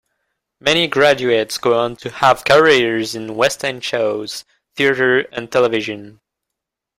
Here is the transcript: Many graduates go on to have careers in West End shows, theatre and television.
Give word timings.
Many 0.59 0.87
graduates 0.87 1.59
go 1.59 1.79
on 1.79 1.95
to 1.97 2.09
have 2.09 2.43
careers 2.43 3.13
in 3.13 3.35
West 3.35 3.63
End 3.63 3.83
shows, 3.83 4.45
theatre 4.75 5.19
and 5.31 5.51
television. 5.51 6.21